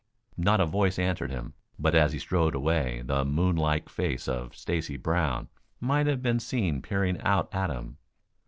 [0.37, 4.55] Not a voice answered him, but as he strode away the moon like face of
[4.55, 5.47] Stacy Brown
[5.79, 7.97] might have been seen peering out at him.